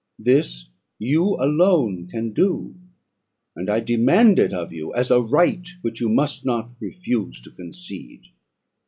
This 0.17 0.67
you 0.97 1.35
alone 1.35 2.07
can 2.07 2.31
do; 2.33 2.73
and 3.55 3.69
I 3.69 3.79
demand 3.81 4.39
it 4.39 4.51
of 4.51 4.73
you 4.73 4.91
as 4.95 5.11
a 5.11 5.21
right 5.21 5.67
which 5.83 6.01
you 6.01 6.09
must 6.09 6.43
not 6.43 6.71
refuse 6.79 7.39
to 7.41 7.51
concede." 7.51 8.23